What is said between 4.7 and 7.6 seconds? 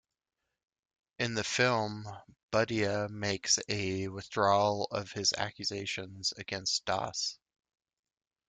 of his accusations against Das.